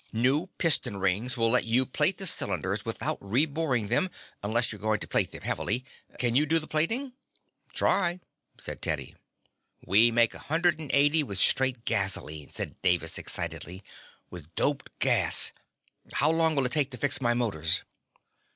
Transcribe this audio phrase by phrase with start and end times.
[0.11, 4.09] New piston rings will let you plate the cylinders without reboring them
[4.41, 5.85] unless you're going to plate them heavily.
[6.17, 7.13] Can you do the plating?"
[7.71, 8.19] "Try,"
[8.57, 9.13] said Teddy.
[9.85, 13.83] "We make a hundred and eighty with straight gasoline," said Davis excitedly.
[14.31, 15.51] "With doped gas
[16.13, 17.83] How long will it take to fix my motors?"